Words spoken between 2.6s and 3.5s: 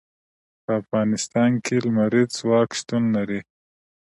شتون لري.